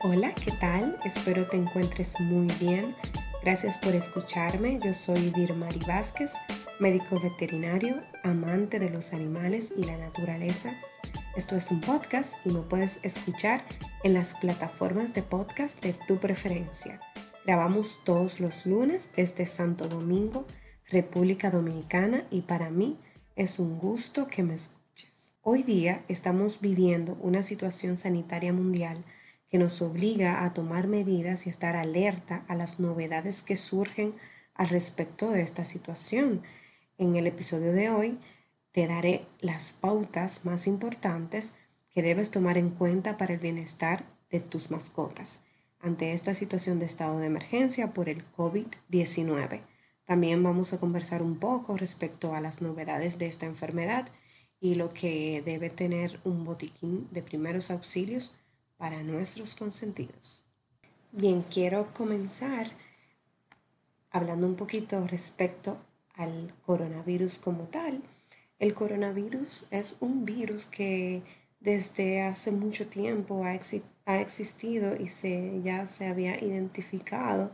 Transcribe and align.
Hola, 0.00 0.32
¿qué 0.32 0.52
tal? 0.52 0.96
Espero 1.04 1.48
te 1.48 1.56
encuentres 1.56 2.20
muy 2.20 2.46
bien. 2.60 2.94
Gracias 3.42 3.78
por 3.78 3.96
escucharme. 3.96 4.78
Yo 4.84 4.94
soy 4.94 5.30
Virmari 5.30 5.80
Vázquez, 5.88 6.34
médico 6.78 7.20
veterinario, 7.20 8.00
amante 8.22 8.78
de 8.78 8.90
los 8.90 9.12
animales 9.12 9.72
y 9.76 9.82
la 9.82 9.98
naturaleza. 9.98 10.78
Esto 11.34 11.56
es 11.56 11.72
un 11.72 11.80
podcast 11.80 12.34
y 12.44 12.52
me 12.52 12.60
puedes 12.60 13.00
escuchar 13.02 13.64
en 14.04 14.14
las 14.14 14.36
plataformas 14.36 15.14
de 15.14 15.22
podcast 15.22 15.82
de 15.82 15.96
tu 16.06 16.18
preferencia. 16.18 17.00
Grabamos 17.44 17.98
todos 18.04 18.38
los 18.38 18.66
lunes 18.66 19.10
desde 19.16 19.46
Santo 19.46 19.88
Domingo, 19.88 20.46
República 20.88 21.50
Dominicana 21.50 22.24
y 22.30 22.42
para 22.42 22.70
mí 22.70 23.00
es 23.34 23.58
un 23.58 23.80
gusto 23.80 24.28
que 24.28 24.44
me 24.44 24.54
escuches. 24.54 25.32
Hoy 25.42 25.64
día 25.64 26.04
estamos 26.06 26.60
viviendo 26.60 27.18
una 27.20 27.42
situación 27.42 27.96
sanitaria 27.96 28.52
mundial 28.52 29.04
que 29.48 29.58
nos 29.58 29.80
obliga 29.82 30.44
a 30.44 30.52
tomar 30.52 30.86
medidas 30.86 31.46
y 31.46 31.50
estar 31.50 31.76
alerta 31.76 32.44
a 32.48 32.54
las 32.54 32.80
novedades 32.80 33.42
que 33.42 33.56
surgen 33.56 34.14
al 34.54 34.68
respecto 34.68 35.30
de 35.30 35.42
esta 35.42 35.64
situación. 35.64 36.42
En 36.98 37.16
el 37.16 37.26
episodio 37.26 37.72
de 37.72 37.90
hoy 37.90 38.18
te 38.72 38.86
daré 38.86 39.26
las 39.40 39.72
pautas 39.72 40.44
más 40.44 40.66
importantes 40.66 41.52
que 41.90 42.02
debes 42.02 42.30
tomar 42.30 42.58
en 42.58 42.70
cuenta 42.70 43.16
para 43.16 43.34
el 43.34 43.40
bienestar 43.40 44.04
de 44.30 44.40
tus 44.40 44.70
mascotas 44.70 45.40
ante 45.80 46.12
esta 46.12 46.34
situación 46.34 46.78
de 46.78 46.86
estado 46.86 47.18
de 47.18 47.26
emergencia 47.26 47.92
por 47.92 48.08
el 48.08 48.24
COVID-19. 48.32 49.62
También 50.04 50.42
vamos 50.42 50.72
a 50.72 50.80
conversar 50.80 51.22
un 51.22 51.38
poco 51.38 51.76
respecto 51.76 52.34
a 52.34 52.40
las 52.40 52.60
novedades 52.60 53.18
de 53.18 53.26
esta 53.26 53.46
enfermedad 53.46 54.08
y 54.60 54.74
lo 54.74 54.88
que 54.88 55.42
debe 55.44 55.70
tener 55.70 56.20
un 56.24 56.44
botiquín 56.44 57.08
de 57.10 57.22
primeros 57.22 57.70
auxilios 57.70 58.37
para 58.78 59.02
nuestros 59.02 59.54
consentidos. 59.54 60.44
Bien, 61.12 61.42
quiero 61.42 61.92
comenzar 61.92 62.70
hablando 64.10 64.46
un 64.46 64.56
poquito 64.56 65.06
respecto 65.06 65.78
al 66.14 66.54
coronavirus 66.64 67.38
como 67.38 67.64
tal. 67.64 68.02
El 68.58 68.74
coronavirus 68.74 69.66
es 69.70 69.96
un 70.00 70.24
virus 70.24 70.66
que 70.66 71.22
desde 71.60 72.22
hace 72.22 72.50
mucho 72.50 72.88
tiempo 72.88 73.44
ha, 73.44 73.54
existido 74.20 74.96
y 74.96 75.08
se, 75.08 75.60
ya 75.62 75.86
se 75.86 76.06
había 76.06 76.42
identificado 76.42 77.50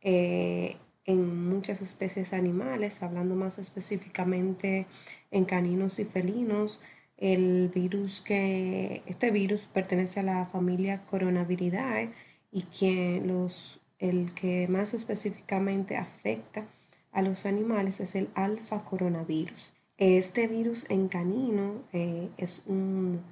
eh, 0.00 0.76
en 1.04 1.48
muchas 1.48 1.82
especies 1.82 2.32
animales, 2.32 3.02
hablando 3.02 3.34
más 3.34 3.58
específicamente 3.58 4.86
en 5.30 5.44
caninos 5.44 5.98
y 5.98 6.04
felinos. 6.04 6.80
El 7.22 7.68
virus 7.68 8.20
que, 8.20 9.04
este 9.06 9.30
virus 9.30 9.68
pertenece 9.72 10.18
a 10.18 10.24
la 10.24 10.44
familia 10.44 11.04
Coronaviridae 11.06 12.10
y 12.50 12.62
que 12.62 13.22
los, 13.24 13.80
el 14.00 14.34
que 14.34 14.66
más 14.66 14.92
específicamente 14.92 15.96
afecta 15.96 16.66
a 17.12 17.22
los 17.22 17.46
animales 17.46 18.00
es 18.00 18.16
el 18.16 18.28
alfa 18.34 18.82
coronavirus. 18.82 19.72
Este 19.98 20.48
virus 20.48 20.90
en 20.90 21.06
canino 21.06 21.84
eh, 21.92 22.28
es 22.38 22.60
un, 22.66 23.22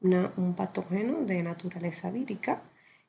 un, 0.00 0.54
patógeno 0.56 1.24
de 1.24 1.42
naturaleza 1.42 2.12
vírica. 2.12 2.62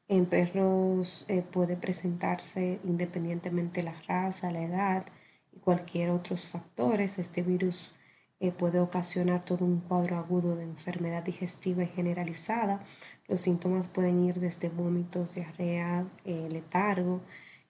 En 0.08 0.26
perros 0.26 1.24
eh, 1.28 1.44
puede 1.44 1.76
presentarse 1.76 2.80
independientemente 2.84 3.84
la 3.84 3.94
raza, 4.08 4.50
la 4.50 4.64
edad 4.64 5.06
y 5.52 5.60
cualquier 5.60 6.10
otros 6.10 6.48
factores. 6.48 7.20
Este 7.20 7.44
virus 7.44 7.94
eh, 8.42 8.52
puede 8.52 8.82
ocasionar 8.82 9.46
todo 9.46 9.64
un 9.64 9.80
cuadro 9.80 10.18
agudo 10.18 10.58
de 10.58 10.64
enfermedad 10.64 11.24
digestiva 11.24 11.84
y 11.84 11.88
generalizada. 11.88 12.84
Los 13.30 13.40
síntomas 13.40 13.88
pueden 13.88 14.26
ir 14.26 14.42
desde 14.42 14.68
vómitos, 14.68 15.36
diarrea, 15.36 16.06
letargo, 16.26 17.22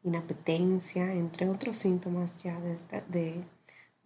inapetencia, 0.03 1.13
entre 1.13 1.47
otros 1.47 1.77
síntomas 1.77 2.37
ya 2.37 2.59
de 2.59 3.43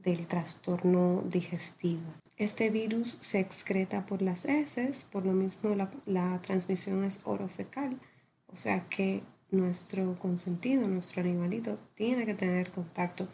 del 0.06 0.28
trastorno 0.28 1.24
digestivo. 1.26 2.04
Este 2.38 2.70
virus 2.70 3.18
se 3.22 3.40
excreta 3.40 4.06
por 4.06 4.22
las 4.22 4.46
heces, 4.46 5.06
por 5.12 5.26
lo 5.26 5.34
mismo 5.34 5.76
la, 6.06 6.40
transmisión 6.42 7.04
es 7.04 7.22
orofecal, 7.24 8.00
o 8.48 8.56
sea 8.56 8.88
que 8.88 9.24
nuestro 9.50 10.18
consentido, 10.20 10.88
nuestro 10.88 11.22
animalito, 11.22 11.80
tiene 11.96 12.26
que 12.26 12.36
tener 12.36 12.72
contacto 12.72 13.28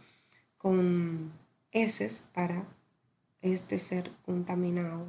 con 0.57 1.34
heces 1.72 2.23
para 2.34 2.66
este 3.41 3.79
ser 3.79 4.12
contaminado 4.25 5.07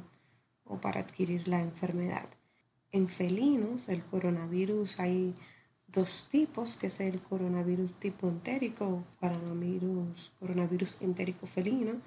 o 0.65 0.77
para 0.79 1.01
adquirir 1.01 1.47
la 1.47 1.61
enfermedad. 1.61 2.27
En 2.91 3.07
felinos, 3.07 3.89
el 3.89 4.03
coronavirus 4.03 4.99
hay 4.99 5.33
dos 5.87 6.27
tipos, 6.29 6.77
que 6.77 6.87
es 6.87 6.99
el 6.99 7.21
coronavirus 7.21 7.93
tipo 7.99 8.27
entérico, 8.27 9.03
coronavirus, 9.19 10.31
coronavirus 10.39 11.01
entérico 11.01 11.45
felino, 11.45 12.01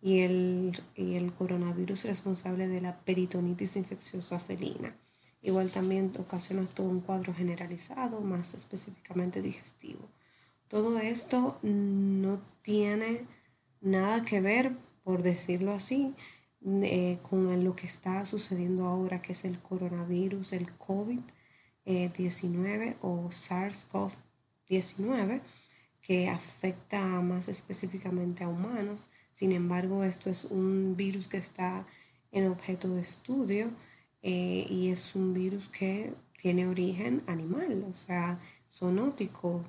y 0.00 0.20
el, 0.20 0.80
y 0.94 1.14
el 1.14 1.32
coronavirus 1.32 2.04
responsable 2.04 2.68
de 2.68 2.80
la 2.80 2.98
peritonitis 3.00 3.76
infecciosa 3.76 4.38
felina. 4.38 4.96
Igual 5.42 5.70
también 5.70 6.12
ocasiona 6.18 6.64
todo 6.66 6.88
un 6.88 7.00
cuadro 7.00 7.32
generalizado, 7.34 8.20
más 8.20 8.54
específicamente 8.54 9.42
digestivo. 9.42 10.08
Todo 10.68 10.98
esto 10.98 11.58
no 11.62 12.40
tiene 12.62 13.24
nada 13.80 14.24
que 14.24 14.40
ver, 14.40 14.76
por 15.08 15.22
decirlo 15.22 15.72
así, 15.72 16.14
eh, 16.82 17.18
con 17.22 17.64
lo 17.64 17.74
que 17.74 17.86
está 17.86 18.26
sucediendo 18.26 18.84
ahora, 18.84 19.22
que 19.22 19.32
es 19.32 19.46
el 19.46 19.58
coronavirus, 19.58 20.52
el 20.52 20.70
COVID 20.72 21.20
19 21.86 22.98
o 23.00 23.30
SARS-CoV-19 23.30 25.40
que 26.02 26.28
afecta 26.28 27.00
más 27.22 27.48
específicamente 27.48 28.44
a 28.44 28.48
humanos. 28.48 29.08
Sin 29.32 29.52
embargo, 29.52 30.04
esto 30.04 30.28
es 30.28 30.44
un 30.44 30.94
virus 30.94 31.26
que 31.26 31.38
está 31.38 31.86
en 32.30 32.46
objeto 32.46 32.94
de 32.94 33.00
estudio 33.00 33.70
eh, 34.20 34.66
y 34.68 34.90
es 34.90 35.14
un 35.14 35.32
virus 35.32 35.68
que 35.68 36.12
tiene 36.36 36.66
origen 36.66 37.22
animal, 37.26 37.86
o 37.90 37.94
sea, 37.94 38.38
zoonótico, 38.70 39.64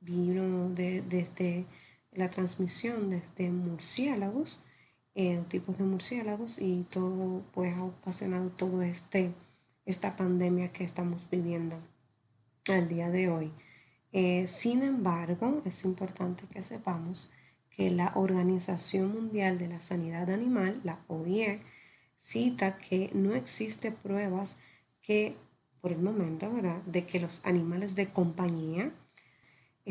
vino 0.00 0.68
de, 0.74 1.00
desde 1.00 1.64
la 2.18 2.30
transmisión 2.30 3.10
desde 3.10 3.50
murciélagos, 3.50 4.62
eh, 5.14 5.42
tipos 5.48 5.78
de 5.78 5.84
murciélagos 5.84 6.58
y 6.58 6.86
todo 6.90 7.42
pues 7.52 7.74
ha 7.74 7.84
ocasionado 7.84 8.50
todo 8.50 8.82
este 8.82 9.32
esta 9.86 10.16
pandemia 10.16 10.70
que 10.70 10.84
estamos 10.84 11.30
viviendo 11.30 11.78
al 12.70 12.88
día 12.88 13.10
de 13.10 13.30
hoy. 13.30 13.52
Eh, 14.12 14.46
sin 14.46 14.82
embargo, 14.82 15.62
es 15.64 15.84
importante 15.84 16.44
que 16.46 16.60
sepamos 16.60 17.30
que 17.70 17.90
la 17.90 18.12
Organización 18.14 19.12
Mundial 19.12 19.56
de 19.56 19.68
la 19.68 19.80
Sanidad 19.80 20.30
Animal, 20.30 20.80
la 20.84 20.98
OIE, 21.08 21.60
cita 22.18 22.76
que 22.76 23.10
no 23.14 23.34
existe 23.34 23.90
pruebas 23.90 24.56
que, 25.00 25.36
por 25.80 25.92
el 25.92 26.00
momento, 26.00 26.52
¿verdad?, 26.52 26.82
de 26.82 27.06
que 27.06 27.20
los 27.20 27.44
animales 27.46 27.94
de 27.94 28.10
compañía 28.10 28.92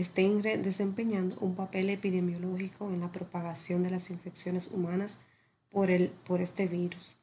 estén 0.02 0.42
desempeñando 0.42 1.38
un 1.40 1.56
papel 1.56 1.90
epidemiológico 1.90 2.94
en 2.94 3.00
la 3.00 3.12
propagación 3.12 3.82
de 3.82 3.90
las 3.90 4.12
infecciones 4.12 4.68
humanas 4.68 5.22
por, 5.70 5.90
el, 5.90 6.10
por 6.10 6.42
este 6.42 6.68
virus. 6.68 7.18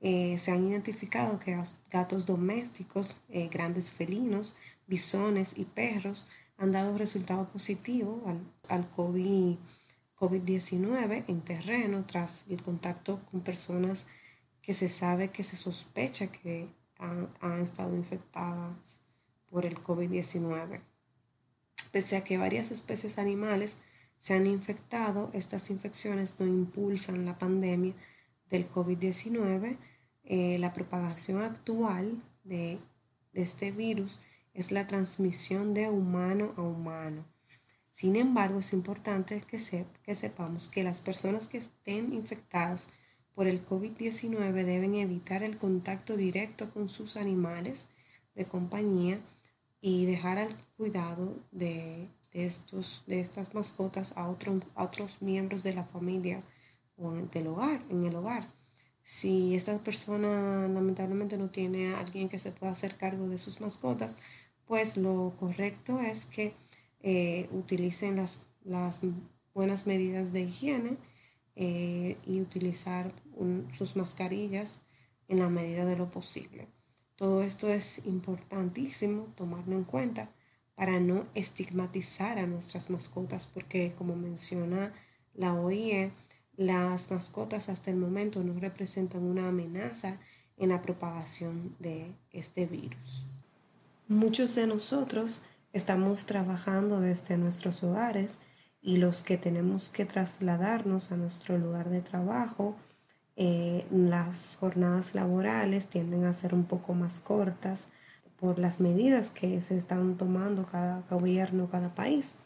Eh, 0.00 0.36
se 0.38 0.52
han 0.52 0.64
identificado 0.64 1.38
que 1.38 1.58
gatos 1.90 2.26
domésticos, 2.26 3.18
eh, 3.30 3.48
grandes 3.48 3.90
felinos, 3.90 4.56
bisones 4.86 5.58
y 5.58 5.64
perros 5.64 6.26
han 6.58 6.72
dado 6.72 6.98
resultado 6.98 7.48
positivo 7.48 8.22
al, 8.26 8.42
al 8.68 8.90
COVID-19 8.90 11.24
en 11.28 11.40
terreno 11.40 12.04
tras 12.06 12.44
el 12.48 12.60
contacto 12.62 13.22
con 13.30 13.40
personas 13.40 14.06
que 14.60 14.74
se 14.74 14.90
sabe 14.90 15.30
que 15.30 15.44
se 15.44 15.56
sospecha 15.56 16.30
que 16.30 16.68
han, 16.98 17.30
han 17.40 17.62
estado 17.62 17.96
infectadas 17.96 19.00
por 19.50 19.64
el 19.64 19.82
COVID-19. 19.82 20.82
Pese 21.90 22.16
a 22.16 22.24
que 22.24 22.38
varias 22.38 22.70
especies 22.70 23.18
animales 23.18 23.78
se 24.18 24.34
han 24.34 24.46
infectado, 24.46 25.30
estas 25.32 25.70
infecciones 25.70 26.38
no 26.38 26.46
impulsan 26.46 27.24
la 27.24 27.38
pandemia 27.38 27.94
del 28.50 28.70
COVID-19, 28.70 29.78
eh, 30.24 30.58
la 30.58 30.72
propagación 30.72 31.42
actual 31.42 32.22
de, 32.44 32.78
este 33.32 33.70
virus 33.70 34.20
es 34.52 34.72
la 34.72 34.88
transmisión 34.88 35.72
de 35.72 35.88
humano 35.88 36.52
a 36.56 36.62
humano. 36.62 37.24
Sin 37.92 38.16
embargo, 38.16 38.58
es 38.58 38.72
importante 38.72 39.40
que, 39.42 39.58
que 40.02 40.14
sepamos 40.14 40.68
que 40.68 40.82
las 40.82 41.00
personas 41.00 41.46
que 41.46 41.58
estén 41.58 42.12
infectadas 42.12 42.90
por 43.34 43.46
el 43.46 43.64
COVID-19 43.64 44.52
deben 44.64 44.96
evitar 44.96 45.44
el 45.44 45.56
contacto 45.56 46.16
directo 46.16 46.70
con 46.70 46.88
sus 46.88 47.16
animales 47.16 47.88
de 48.34 48.46
compañía 48.46 49.20
y 49.80 50.06
dejar 50.06 50.38
al 50.38 50.56
cuidado 50.76 51.36
de, 51.52 52.08
estos, 52.32 53.04
de 53.06 53.20
estas 53.20 53.54
mascotas 53.54 54.12
a, 54.16 54.28
otros 54.28 55.22
miembros 55.22 55.62
de 55.62 55.74
la 55.74 55.84
familia 55.84 56.42
o 56.96 57.12
del 57.12 57.46
hogar, 57.48 57.82
en 57.88 58.04
el 58.04 58.14
hogar. 58.16 58.48
Si 59.02 59.54
esta 59.54 59.78
persona 59.78 60.68
lamentablemente 60.68 61.38
no 61.38 61.50
tiene 61.50 61.94
a 61.94 62.00
alguien 62.00 62.28
que 62.28 62.38
se 62.38 62.52
pueda 62.52 62.72
hacer 62.72 62.96
cargo 62.96 63.28
de 63.28 63.38
sus 63.38 63.60
mascotas, 63.60 64.18
pues 64.66 64.96
lo 64.96 65.34
correcto 65.38 66.00
es 66.00 66.26
que 66.26 66.54
eh, 67.00 67.48
utilicen 67.52 68.16
las, 68.16 68.46
las, 68.64 69.00
buenas 69.54 69.88
medidas 69.88 70.32
de 70.32 70.42
higiene 70.42 70.98
eh, 71.56 72.16
y 72.24 72.40
utilizar 72.40 73.12
sus 73.72 73.96
mascarillas 73.96 74.82
en 75.26 75.40
la 75.40 75.48
medida 75.48 75.84
de 75.84 75.96
lo 75.96 76.10
posible. 76.10 76.68
Todo 77.18 77.42
esto 77.42 77.68
es 77.68 78.06
importantísimo 78.06 79.26
tomarlo 79.34 79.74
en 79.74 79.82
cuenta 79.82 80.30
para 80.76 81.00
no 81.00 81.26
estigmatizar 81.34 82.38
a 82.38 82.46
nuestras 82.46 82.90
mascotas, 82.90 83.48
porque 83.48 83.92
como 83.98 84.14
menciona 84.14 84.92
la 85.34 85.52
OIE, 85.52 86.12
las 86.56 87.10
mascotas 87.10 87.70
hasta 87.70 87.90
el 87.90 87.96
momento 87.96 88.44
no 88.44 88.60
representan 88.60 89.24
una 89.24 89.48
amenaza 89.48 90.20
en 90.56 90.68
la 90.68 90.80
propagación 90.80 91.74
de 91.80 92.14
este 92.30 92.66
virus. 92.66 93.26
Muchos 94.06 94.54
de 94.54 94.68
nosotros 94.68 95.42
estamos 95.72 96.24
trabajando 96.24 97.00
desde 97.00 97.36
nuestros 97.36 97.82
hogares 97.82 98.38
y 98.80 98.98
los 98.98 99.24
que 99.24 99.38
tenemos 99.38 99.88
que 99.90 100.04
trasladarnos 100.04 101.10
a 101.10 101.16
nuestro 101.16 101.58
lugar 101.58 101.90
de 101.90 102.00
trabajo, 102.00 102.76
eh, 103.40 103.86
las 103.92 104.56
jornadas 104.58 105.14
laborales 105.14 105.86
tienden 105.86 106.24
a 106.24 106.32
ser 106.32 106.54
un 106.54 106.64
poco 106.64 106.92
más 106.92 107.20
cortas 107.20 107.86
por 108.40 108.58
las 108.58 108.80
medidas 108.80 109.30
que 109.30 109.60
se 109.60 109.76
están 109.76 110.16
tomando 110.16 110.66
cada 110.66 111.02
gobierno, 111.08 111.68
cada 111.70 111.94
país. 111.94 112.38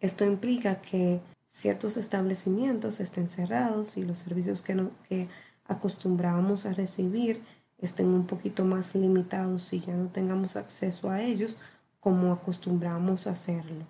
Esto 0.00 0.24
implica 0.24 0.80
que 0.80 1.20
ciertos 1.46 1.98
establecimientos 1.98 3.00
estén 3.00 3.28
cerrados 3.28 3.98
y 3.98 4.02
los 4.02 4.20
servicios 4.20 4.62
que, 4.62 4.88
que 5.10 5.28
acostumbrábamos 5.66 6.64
a 6.64 6.72
recibir 6.72 7.42
estén 7.76 8.06
un 8.06 8.26
poquito 8.26 8.64
más 8.64 8.94
limitados 8.94 9.70
y 9.74 9.80
ya 9.80 9.94
no 9.94 10.08
tengamos 10.08 10.56
acceso 10.56 11.10
a 11.10 11.20
ellos 11.20 11.58
como 12.00 12.32
acostumbramos 12.32 13.26
a 13.26 13.32
hacerlo. 13.32 13.84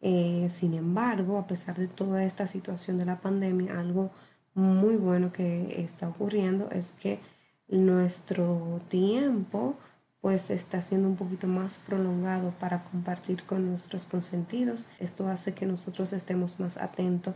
Eh, 0.00 0.48
sin 0.52 0.74
embargo, 0.74 1.36
a 1.36 1.48
pesar 1.48 1.76
de 1.76 1.88
toda 1.88 2.22
esta 2.22 2.46
situación 2.46 2.96
de 2.96 3.06
la 3.06 3.20
pandemia, 3.20 3.80
algo 3.80 4.12
muy 4.60 4.96
bueno 4.96 5.32
que 5.32 5.80
está 5.82 6.08
ocurriendo 6.08 6.70
es 6.70 6.92
que 6.92 7.20
nuestro 7.68 8.80
tiempo 8.88 9.76
pues 10.20 10.50
está 10.50 10.82
siendo 10.82 11.08
un 11.08 11.16
poquito 11.16 11.46
más 11.46 11.78
prolongado 11.78 12.52
para 12.60 12.84
compartir 12.84 13.44
con 13.44 13.66
nuestros 13.70 14.06
consentidos. 14.06 14.86
Esto 14.98 15.28
hace 15.28 15.54
que 15.54 15.64
nosotros 15.64 16.12
estemos 16.12 16.60
más 16.60 16.76
atentos 16.76 17.34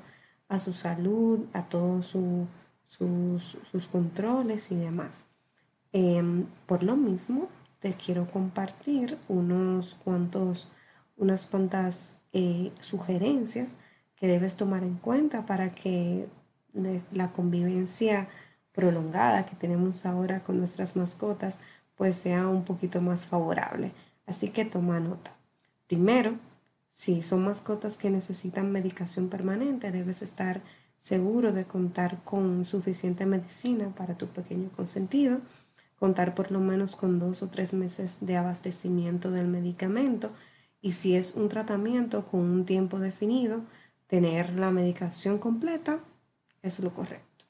a 0.48 0.58
su 0.58 0.74
salud, 0.74 1.46
a 1.54 1.62
todos 1.62 2.06
sus, 2.06 2.46
sus, 2.84 3.88
controles 3.88 4.70
y 4.70 4.76
demás. 4.76 5.24
Em, 5.92 6.46
por 6.66 6.82
lo 6.82 6.96
mismo, 6.96 7.48
te 7.80 7.94
quiero 7.94 8.30
compartir 8.30 9.18
unos 9.28 9.94
cuantos, 9.94 10.68
unas 11.16 11.46
cuantas 11.46 12.18
eh, 12.34 12.72
sugerencias 12.80 13.76
que 14.16 14.26
debes 14.26 14.56
tomar 14.56 14.82
en 14.82 14.96
cuenta 14.96 15.46
para 15.46 15.74
que 15.74 16.28
la 17.12 17.32
convivencia 17.32 18.28
prolongada 18.72 19.46
que 19.46 19.56
tenemos 19.56 20.04
ahora 20.04 20.42
con 20.42 20.58
nuestras 20.58 20.96
mascotas 20.96 21.58
pues 21.96 22.16
sea 22.16 22.48
un 22.48 22.64
poquito 22.64 23.00
más 23.00 23.26
favorable. 23.26 23.92
Así 24.26 24.50
que 24.50 24.64
toma 24.64 25.00
nota. 25.00 25.32
Primero, 25.86 26.36
si 26.90 27.22
son 27.22 27.44
mascotas 27.44 27.96
que 27.96 28.10
necesitan 28.10 28.72
medicación 28.72 29.28
permanente, 29.28 29.92
debes 29.92 30.22
estar 30.22 30.60
seguro 30.98 31.52
de 31.52 31.64
contar 31.64 32.22
con 32.24 32.64
suficiente 32.64 33.26
medicina 33.26 33.92
para 33.96 34.16
tu 34.16 34.28
pequeño 34.28 34.70
consentido, 34.70 35.40
contar 35.98 36.34
por 36.34 36.50
lo 36.50 36.60
menos 36.60 36.96
con 36.96 37.18
dos 37.18 37.42
o 37.42 37.48
tres 37.48 37.74
meses 37.74 38.18
de 38.20 38.36
abastecimiento 38.36 39.30
del 39.30 39.46
medicamento 39.46 40.32
y 40.80 40.92
si 40.92 41.14
es 41.14 41.34
un 41.34 41.48
tratamiento 41.48 42.26
con 42.26 42.40
un 42.40 42.64
tiempo 42.64 42.98
definido, 42.98 43.60
tener 44.06 44.58
la 44.58 44.70
medicación 44.70 45.38
completa 45.38 46.00
es 46.66 46.80
lo 46.80 46.92
correcto. 46.92 47.44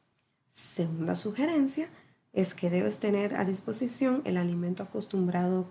Segunda 0.51 1.15
sugerencia, 1.15 1.89
es 2.35 2.55
que 2.55 2.69
debes 2.69 2.99
tener 2.99 3.37
a 3.37 3.45
disposición 3.45 4.21
el 4.25 4.37
alimento 4.37 4.83
acostumbrado 4.83 5.69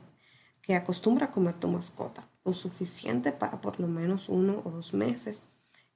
que 0.62 0.76
acostumbra 0.76 1.30
comer 1.30 1.60
tu 1.60 1.68
mascota, 1.68 2.30
o 2.44 2.54
suficiente 2.54 3.32
para 3.34 3.60
por 3.62 3.80
lo 3.80 3.88
menos 3.88 4.30
uno 4.30 4.62
o 4.64 4.72
dos 4.72 4.94
meses 4.94 5.44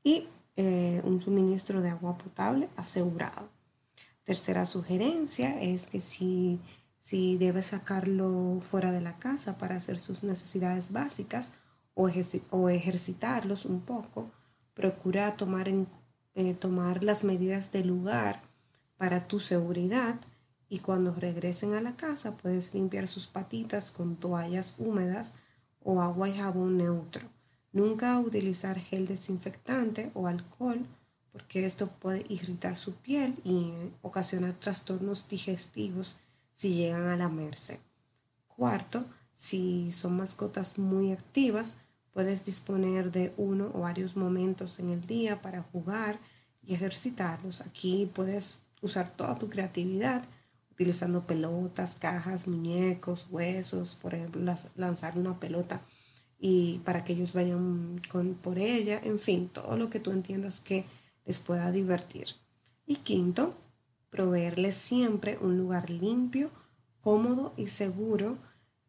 y 0.04 0.28
eh, 0.58 1.02
un 1.06 1.22
suministro 1.22 1.82
de 1.82 1.90
agua 1.90 2.18
potable 2.18 2.70
asegurado. 2.76 3.50
Tercera 4.24 4.66
sugerencia 4.66 5.62
es 5.62 5.88
que 5.88 6.02
si, 6.02 6.60
si 7.00 7.38
debes 7.38 7.68
sacarlo 7.68 8.60
fuera 8.62 8.92
de 8.92 9.02
la 9.02 9.18
casa 9.18 9.58
para 9.58 9.78
hacer 9.78 10.00
sus 10.00 10.26
necesidades 10.26 10.92
básicas 10.92 11.54
o, 11.94 12.10
o 12.52 12.70
ejercitarlos 12.70 13.66
un 13.66 13.82
poco, 13.82 14.32
procura 14.74 15.38
tomar, 15.38 15.70
en, 15.70 15.88
eh, 16.40 16.54
tomar 16.54 17.04
las 17.04 17.24
medidas 17.24 17.72
del 17.72 17.88
lugar 17.88 18.44
para 18.96 19.28
tu 19.28 19.40
seguridad 19.40 20.20
y 20.70 20.80
cuando 20.80 21.12
regresen 21.12 21.74
a 21.74 21.82
la 21.82 21.96
casa 21.96 22.38
puedes 22.38 22.76
limpiar 22.76 23.08
sus 23.08 23.26
patitas 23.26 23.92
con 23.92 24.16
toallas 24.16 24.76
húmedas 24.78 25.34
o 25.84 26.00
agua 26.00 26.30
y 26.30 26.38
jabón 26.38 26.78
neutro. 26.78 27.28
Nunca 27.72 28.20
utilizar 28.20 28.78
gel 28.78 29.08
desinfectante 29.08 30.12
o 30.14 30.28
alcohol 30.28 30.86
porque 31.32 31.66
esto 31.66 31.88
puede 31.88 32.24
irritar 32.30 32.78
su 32.78 32.94
piel 32.94 33.34
y 33.44 33.74
ocasionar 34.04 34.54
trastornos 34.60 35.28
digestivos 35.28 36.18
si 36.54 36.76
llegan 36.76 37.08
a 37.08 37.18
lamerse. 37.18 37.80
Cuarto, 38.48 39.06
si 39.34 39.92
son 39.92 40.18
mascotas 40.18 40.78
muy 40.78 41.14
activas, 41.14 41.78
puedes 42.18 42.44
disponer 42.44 43.12
de 43.12 43.32
uno 43.38 43.70
o 43.76 43.82
varios 43.82 44.18
momentos 44.18 44.80
en 44.80 44.90
el 44.90 45.06
día 45.06 45.40
para 45.40 45.62
jugar 45.62 46.20
y 46.64 46.74
ejercitarlos. 46.74 47.62
Aquí 47.62 48.10
puedes 48.12 48.58
usar 48.82 49.14
toda 49.14 49.38
tu 49.38 49.52
creatividad 49.52 50.24
utilizando 50.72 51.28
pelotas, 51.28 51.94
cajas, 51.94 52.48
muñecos, 52.48 53.28
huesos, 53.30 53.94
por 53.94 54.16
ejemplo, 54.16 54.42
lanzar 54.76 55.16
una 55.16 55.40
pelota 55.40 55.84
y 56.40 56.80
para 56.80 57.04
que 57.04 57.14
ellos 57.14 57.34
vayan 57.34 58.02
con, 58.10 58.34
por 58.34 58.58
ella, 58.58 59.00
en 59.04 59.20
fin, 59.20 59.48
todo 59.50 59.78
lo 59.78 59.92
que 59.92 60.00
tú 60.00 60.10
entiendas 60.10 60.60
que 60.60 60.86
les 61.24 61.40
pueda 61.40 61.72
divertir. 61.72 62.30
Y 62.88 62.96
quinto, 62.96 63.54
proveerles 64.10 64.74
siempre 64.74 65.38
un 65.40 65.56
lugar 65.56 65.92
limpio, 65.92 66.50
cómodo 67.00 67.54
y 67.58 67.68
seguro 67.68 68.40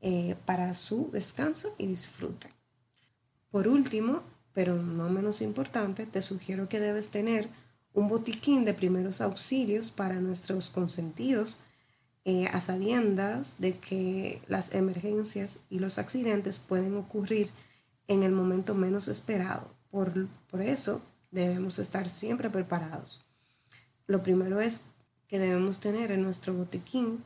eh, 0.00 0.34
para 0.46 0.72
su 0.72 1.10
descanso 1.12 1.74
y 1.76 1.88
disfrute. 1.88 2.56
Por 3.50 3.68
último, 3.68 4.22
pero 4.52 4.76
no 4.76 5.08
menos 5.08 5.40
importante, 5.42 6.06
te 6.06 6.22
sugiero 6.22 6.68
que 6.68 6.80
debes 6.80 7.08
tener 7.10 7.48
un 7.94 8.08
botiquín 8.08 8.64
de 8.64 8.74
primeros 8.74 9.20
auxilios 9.20 9.90
para 9.90 10.20
nuestros 10.20 10.70
consentidos 10.70 11.58
eh, 12.24 12.46
a 12.48 12.60
sabiendas 12.60 13.58
de 13.58 13.78
que 13.78 14.42
las 14.46 14.74
emergencias 14.74 15.60
y 15.70 15.78
los 15.78 15.98
accidentes 15.98 16.58
pueden 16.58 16.96
ocurrir 16.96 17.50
en 18.06 18.22
el 18.22 18.32
momento 18.32 18.74
menos 18.74 19.08
esperado. 19.08 19.74
Por, 19.90 20.28
por 20.50 20.60
eso 20.60 21.02
debemos 21.30 21.78
estar 21.78 22.08
siempre 22.08 22.50
preparados. 22.50 23.24
Lo 24.06 24.22
primero 24.22 24.60
es 24.60 24.82
que 25.26 25.38
debemos 25.38 25.80
tener 25.80 26.12
en 26.12 26.22
nuestro 26.22 26.54
botiquín 26.54 27.24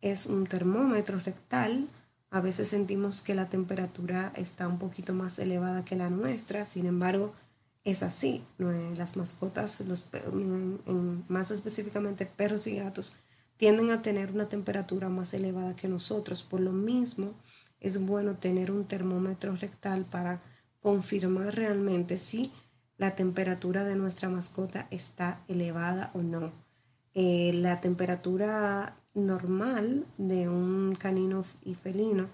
es 0.00 0.26
un 0.26 0.46
termómetro 0.46 1.18
rectal. 1.18 1.88
A 2.36 2.42
veces 2.42 2.68
sentimos 2.68 3.22
que 3.22 3.34
la 3.34 3.48
temperatura 3.48 4.30
está 4.36 4.68
un 4.68 4.78
poquito 4.78 5.14
más 5.14 5.38
elevada 5.38 5.86
que 5.86 5.96
la 5.96 6.10
nuestra, 6.10 6.66
sin 6.66 6.84
embargo, 6.84 7.32
es 7.82 8.02
así. 8.02 8.44
Las 8.58 9.16
mascotas, 9.16 9.80
los, 9.80 10.04
más 11.28 11.50
específicamente 11.50 12.26
perros 12.26 12.66
y 12.66 12.76
gatos, 12.76 13.16
tienden 13.56 13.90
a 13.90 14.02
tener 14.02 14.32
una 14.32 14.50
temperatura 14.50 15.08
más 15.08 15.32
elevada 15.32 15.74
que 15.76 15.88
nosotros. 15.88 16.42
Por 16.42 16.60
lo 16.60 16.72
mismo, 16.72 17.32
es 17.80 18.04
bueno 18.04 18.36
tener 18.36 18.70
un 18.70 18.84
termómetro 18.84 19.56
rectal 19.56 20.04
para 20.04 20.42
confirmar 20.82 21.54
realmente 21.54 22.18
si 22.18 22.52
la 22.98 23.16
temperatura 23.16 23.82
de 23.84 23.96
nuestra 23.96 24.28
mascota 24.28 24.88
está 24.90 25.42
elevada 25.48 26.10
o 26.12 26.18
no. 26.18 26.52
Eh, 27.14 27.52
la 27.54 27.80
temperatura 27.80 28.94
normal 29.16 30.06
de 30.18 30.48
un 30.48 30.94
canino 30.94 31.42
y 31.64 31.74
felino 31.74 32.28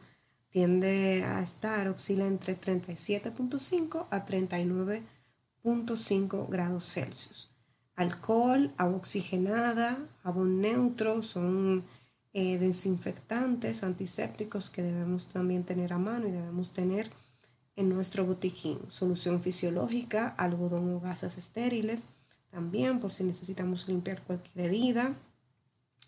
tiende 0.50 1.24
a 1.24 1.40
estar, 1.40 1.88
oscila 1.88 2.26
entre 2.26 2.60
37.5 2.60 4.08
a 4.10 4.26
39.5 4.26 6.50
grados 6.50 6.84
Celsius 6.84 7.48
alcohol, 7.96 8.72
agua 8.76 8.96
oxigenada, 8.96 9.98
jabón 10.22 10.60
neutro, 10.60 11.22
son 11.22 11.84
eh, 12.32 12.58
desinfectantes, 12.58 13.82
antisépticos 13.82 14.70
que 14.70 14.82
debemos 14.82 15.28
también 15.28 15.64
tener 15.64 15.92
a 15.92 15.98
mano 15.98 16.28
y 16.28 16.30
debemos 16.30 16.72
tener 16.72 17.10
en 17.76 17.88
nuestro 17.88 18.26
botiquín. 18.26 18.78
Solución 18.88 19.42
fisiológica, 19.42 20.28
algodón 20.28 20.94
o 20.94 21.00
gasas 21.00 21.38
estériles, 21.38 22.04
también 22.50 23.00
por 23.00 23.12
si 23.12 23.24
necesitamos 23.24 23.88
limpiar 23.88 24.22
cualquier 24.22 24.66
herida. 24.66 25.14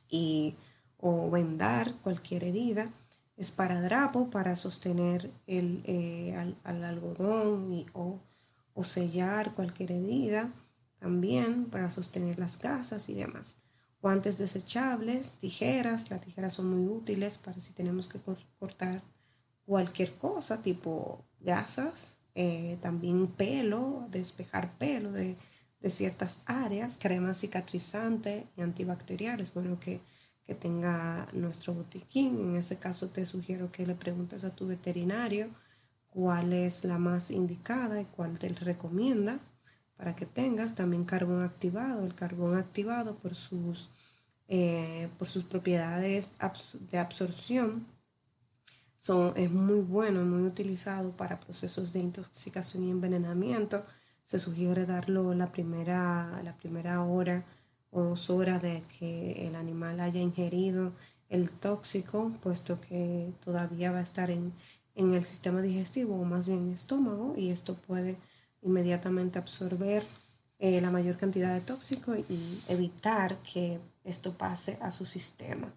Y, 0.09 0.57
o 0.99 1.31
vendar 1.31 1.95
cualquier 2.03 2.45
herida. 2.45 2.91
Esparadrapo 3.37 4.31
para 4.31 4.55
sostener 4.55 5.31
el, 5.47 5.83
eh, 5.87 6.35
al, 6.63 6.85
algodón 6.85 7.73
y, 7.73 7.87
o, 7.93 8.21
o 8.75 8.85
sellar 8.85 9.55
cualquier 9.55 9.93
herida. 9.93 10.53
También 11.01 11.67
para 11.67 11.91
sostener 11.91 12.39
las 12.39 12.59
gasas 12.59 13.09
y 13.09 13.15
demás 13.15 13.57
guantes 14.05 14.37
desechables, 14.37 15.31
tijeras, 15.39 16.11
las 16.11 16.21
tijeras 16.21 16.53
son 16.53 16.69
muy 16.69 16.95
útiles 16.95 17.39
para 17.39 17.59
si 17.59 17.73
tenemos 17.73 18.07
que 18.07 18.21
cortar 18.59 19.03
cualquier 19.65 20.19
cosa, 20.19 20.61
tipo 20.61 21.25
gasas, 21.41 22.19
eh, 22.35 22.77
también 22.83 23.29
pelo, 23.29 24.07
despejar 24.11 24.77
pelo 24.77 25.11
de, 25.11 25.39
ciertas 25.91 26.43
áreas, 26.47 26.99
crema 26.99 27.35
cicatrizante 27.35 28.47
y 28.57 28.63
antibacteriales, 28.63 29.53
bueno 29.53 29.79
que, 29.81 30.01
que 30.45 30.55
tenga 30.55 31.29
nuestro 31.33 31.75
botiquín. 31.75 32.39
En 32.39 32.57
ese 32.57 32.79
caso 32.79 33.09
te 33.09 33.27
sugiero 33.27 33.71
que 33.73 33.87
le 33.87 33.95
preguntes 33.95 34.45
a 34.45 34.55
tu 34.55 34.67
veterinario 34.67 35.49
cuál 36.11 36.53
es 36.53 36.85
la 36.85 36.99
más 36.99 37.31
indicada 37.31 38.01
y 38.01 38.05
cuál 38.05 38.39
te 38.39 38.49
recomienda 38.49 39.41
para 39.97 40.15
que 40.15 40.27
tengas 40.27 40.75
también 40.75 41.05
carbón 41.05 41.43
activado. 41.43 42.05
El 42.05 42.15
carbón 42.15 42.57
activado 42.57 43.17
por 43.17 43.35
sus, 43.35 43.91
eh, 44.49 45.09
por 45.19 45.29
sus 45.29 45.45
propiedades 45.45 46.33
de 46.91 46.99
absorción 46.99 47.87
son, 48.99 49.33
es 49.37 49.51
muy 49.51 49.81
bueno, 49.81 50.25
muy 50.25 50.47
utilizado 50.47 51.17
para 51.17 51.41
procesos 51.41 51.93
de 51.93 52.01
intoxicación 52.01 52.85
y 52.85 52.91
envenenamiento. 52.91 53.85
Se 54.25 54.39
sugiere 54.39 54.87
darlo 54.87 55.35
la 55.35 55.53
primera, 55.53 56.41
la 56.43 56.57
primera 56.57 57.03
hora 57.05 57.45
o 57.91 58.03
dos 58.03 58.31
horas 58.31 58.61
de 58.63 58.83
que 58.99 59.47
el 59.47 59.55
animal 59.55 60.01
haya 60.01 60.21
ingerido 60.21 60.93
el 61.29 61.51
tóxico, 61.51 62.33
puesto 62.43 62.81
que 62.81 63.33
todavía 63.45 63.93
va 63.93 63.99
a 63.99 64.03
estar 64.03 64.31
en, 64.31 64.53
en 64.95 65.15
el 65.15 65.25
sistema 65.25 65.63
digestivo 65.63 66.21
o 66.21 66.25
más 66.25 66.49
bien 66.49 66.73
estómago 66.73 67.35
y 67.37 67.51
esto 67.51 67.77
puede 67.77 68.17
inmediatamente 68.63 69.39
absorber 69.39 70.05
eh, 70.59 70.81
la 70.81 70.91
mayor 70.91 71.17
cantidad 71.17 71.53
de 71.55 71.61
tóxico 71.61 72.17
y 72.17 72.61
evitar 72.69 73.37
que 73.39 73.81
esto 74.05 74.37
pase 74.37 74.79
a 74.81 74.91
su 74.91 75.05
sistema. 75.05 75.73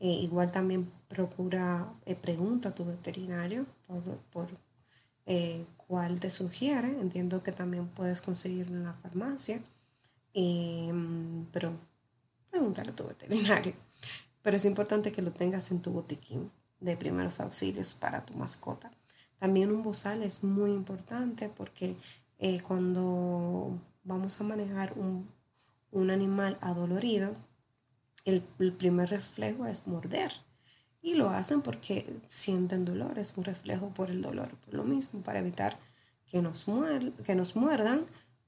Eh, 0.00 0.08
igual 0.08 0.52
también 0.52 0.90
procura, 1.08 1.92
eh, 2.06 2.14
pregunta 2.14 2.70
a 2.70 2.74
tu 2.74 2.84
veterinario 2.84 3.66
por, 3.86 4.02
por 4.32 4.48
cuál 5.86 6.20
te 6.20 6.30
sugiere. 6.30 6.88
Entiendo 7.00 7.42
que 7.42 7.52
también 7.52 7.88
puedes 7.88 8.22
conseguirlo 8.22 8.76
en 8.76 8.84
la 8.84 8.94
farmacia, 8.94 9.60
pero 11.52 11.72
pregúntale 12.50 12.90
a 12.90 12.96
tu 12.96 13.06
veterinario. 13.06 13.74
Pero 14.42 14.56
es 14.56 14.64
importante 14.64 15.12
que 15.12 15.22
lo 15.22 15.32
tengas 15.32 15.70
en 15.70 15.82
tu 15.82 15.90
botiquín 15.90 16.50
de 16.80 16.96
primeros 16.96 17.40
auxilios 17.40 17.94
para 17.94 18.24
tu 18.24 18.34
mascota. 18.34 18.90
También 19.38 19.70
un 19.70 19.82
bozal 19.82 20.22
es 20.22 20.42
muy 20.42 20.70
importante 20.70 21.48
porque 21.48 21.96
eh, 22.38 22.60
cuando 22.60 23.78
vamos 24.04 24.40
a 24.40 24.44
manejar 24.44 24.94
un, 24.96 25.28
animal 26.10 26.58
adolorido, 26.60 27.34
el, 28.24 28.42
primer 28.72 29.10
reflejo 29.10 29.66
es 29.66 29.86
morder. 29.86 30.32
Y 31.00 31.14
lo 31.14 31.30
hacen 31.30 31.62
porque 31.62 32.20
sienten 32.28 32.84
dolor, 32.84 33.18
es 33.18 33.36
un 33.36 33.44
reflejo 33.44 33.90
por 33.90 34.10
el 34.10 34.22
dolor. 34.22 34.50
Por 34.64 34.74
lo 34.74 34.84
mismo, 34.84 35.20
para 35.22 35.38
evitar 35.38 35.78
que 36.26 36.42
nos, 36.42 36.66
que 37.24 37.34
nos 37.34 37.56
muerdan, 37.56 38.04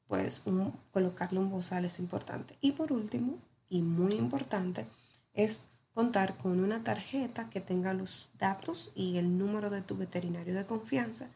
pues 0.08 0.42
colocarle 0.90 1.38
un 1.38 1.50
bozal 1.50 1.84
es 1.84 2.00
importante. 2.00 2.56
Y 2.60 2.72
por 2.72 2.92
último, 2.92 3.38
y 3.68 3.82
muy 3.82 4.12
importante, 4.14 4.86
es 5.32 5.62
contar 5.94 6.36
con 6.36 6.60
una 6.60 6.82
tarjeta 6.82 7.48
que 7.50 7.60
tenga 7.60 7.94
los 7.94 8.30
datos 8.38 8.92
y 8.94 9.16
el 9.16 9.38
número 9.38 9.70
de 9.70 9.82
tu 9.82 9.96
veterinario 9.96 10.54
de 10.54 10.66
confianza 10.66 11.30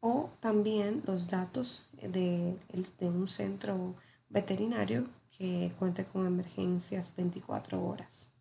o 0.00 0.30
también 0.40 1.02
los 1.06 1.28
datos 1.28 1.90
de, 2.00 2.56
un 3.00 3.28
centro 3.28 3.94
veterinario 4.28 5.06
que 5.30 5.72
cuente 5.78 6.04
con 6.04 6.26
emergencias 6.26 7.14
24 7.16 7.82
horas. 7.82 8.32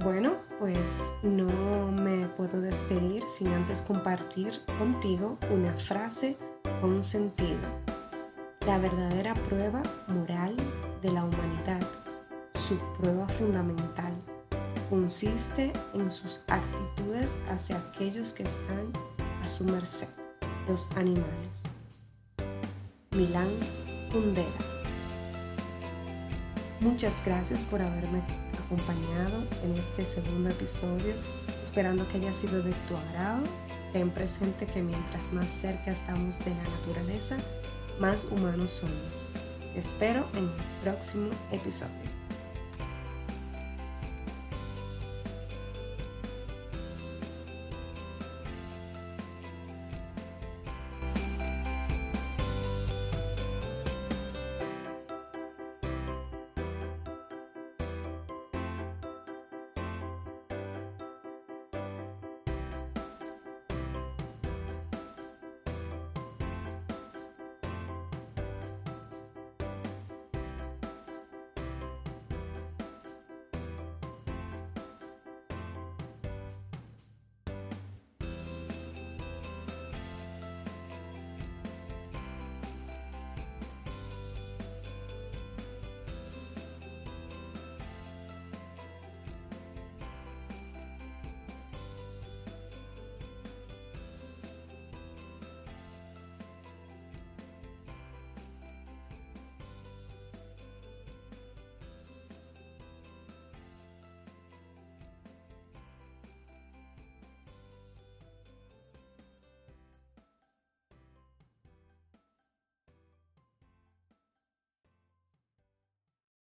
Bueno, 0.00 0.36
pues 0.58 0.88
no 1.22 1.92
me 1.92 2.26
puedo 2.28 2.60
despedir 2.60 3.22
sin 3.24 3.48
antes 3.48 3.82
compartir 3.82 4.52
contigo 4.78 5.38
una 5.50 5.72
frase 5.74 6.36
con 6.80 7.02
sentido. 7.02 7.60
La 8.66 8.78
verdadera 8.78 9.34
prueba 9.34 9.82
moral 10.08 10.56
de 11.02 11.12
la 11.12 11.24
humanidad, 11.24 11.80
su 12.54 12.76
prueba 12.98 13.26
fundamental 13.28 14.12
consiste 14.90 15.72
en 15.94 16.10
sus 16.10 16.40
actitudes 16.48 17.36
hacia 17.48 17.76
aquellos 17.76 18.32
que 18.32 18.42
están 18.42 18.92
a 19.42 19.46
su 19.46 19.64
merced, 19.64 20.08
los 20.66 20.88
animales. 20.96 21.62
Milán 23.10 23.50
Kundera. 24.10 24.48
Muchas 26.80 27.24
gracias 27.24 27.64
por 27.64 27.82
haberme 27.82 28.22
acompañado 28.68 29.44
en 29.64 29.76
este 29.78 30.04
segundo 30.04 30.50
episodio, 30.50 31.14
esperando 31.64 32.06
que 32.06 32.18
haya 32.18 32.32
sido 32.32 32.62
de 32.62 32.72
tu 32.86 32.96
agrado. 32.96 33.42
Ten 33.92 34.10
presente 34.10 34.66
que 34.66 34.82
mientras 34.82 35.32
más 35.32 35.48
cerca 35.48 35.90
estamos 35.90 36.38
de 36.40 36.50
la 36.50 36.62
naturaleza, 36.64 37.38
más 37.98 38.26
humanos 38.26 38.72
somos. 38.72 38.94
Espero 39.74 40.28
en 40.34 40.44
el 40.44 40.82
próximo 40.82 41.30
episodio. 41.50 42.17